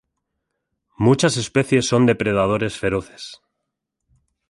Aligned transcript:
Muchas 0.97 1.37
especies 1.37 1.85
son 1.85 2.07
depredadores 2.07 2.75
feroces. 2.75 3.39